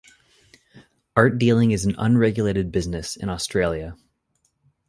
Art 1.15 1.37
dealing 1.37 1.69
is 1.69 1.85
an 1.85 1.93
unregulated 1.99 2.71
business 2.71 3.15
in 3.15 3.29
Australia. 3.29 3.95